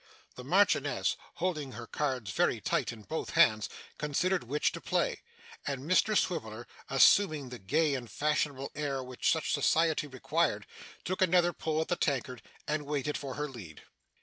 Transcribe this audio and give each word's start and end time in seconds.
The 0.33 0.43
Marchioness, 0.43 1.15
holding 1.35 1.73
her 1.73 1.85
cards 1.85 2.31
very 2.31 2.59
tight 2.59 2.91
in 2.91 3.03
both 3.03 3.29
hands, 3.37 3.69
considered 3.99 4.45
which 4.45 4.71
to 4.71 4.81
play, 4.81 5.21
and 5.67 5.81
Mr 5.87 6.17
Swiveller, 6.17 6.65
assuming 6.89 7.49
the 7.49 7.59
gay 7.59 7.93
and 7.93 8.09
fashionable 8.09 8.71
air 8.73 9.03
which 9.03 9.31
such 9.31 9.53
society 9.53 10.07
required, 10.07 10.65
took 11.05 11.21
another 11.21 11.53
pull 11.53 11.81
at 11.81 11.87
the 11.87 11.95
tankard, 11.95 12.41
and 12.67 12.87
waited 12.87 13.15
for 13.15 13.35
her 13.35 13.47
lead. 13.47 13.83